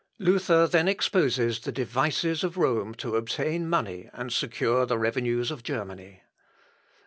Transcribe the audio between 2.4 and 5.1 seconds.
of Rome to obtain money and secure the